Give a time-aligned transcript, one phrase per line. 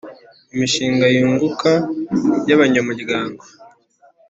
[0.55, 1.71] imishinga yunguka
[2.47, 3.43] y abanyamuryango